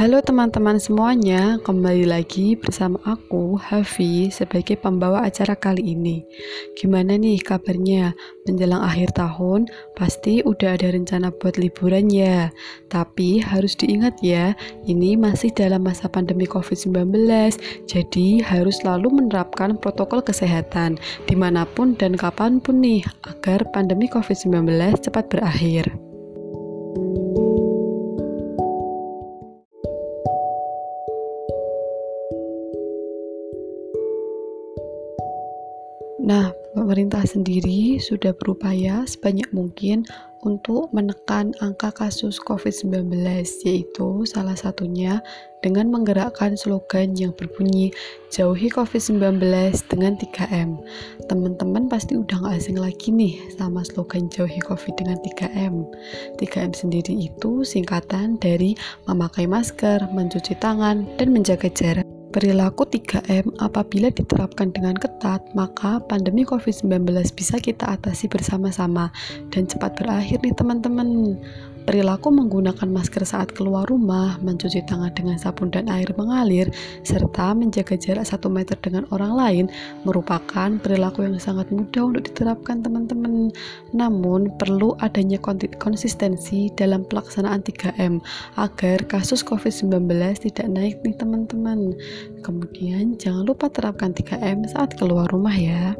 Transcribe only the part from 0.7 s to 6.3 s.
semuanya, kembali lagi bersama aku, Hafi, sebagai pembawa acara kali ini.